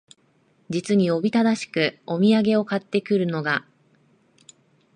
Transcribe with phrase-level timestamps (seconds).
[0.71, 3.67] 実におびただしくお土産を買って来るのが、